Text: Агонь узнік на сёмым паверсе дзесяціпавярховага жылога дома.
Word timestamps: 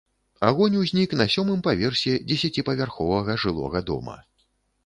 Агонь 0.47 0.77
узнік 0.83 1.13
на 1.19 1.27
сёмым 1.33 1.59
паверсе 1.67 2.13
дзесяціпавярховага 2.31 3.37
жылога 3.45 3.79
дома. 3.93 4.21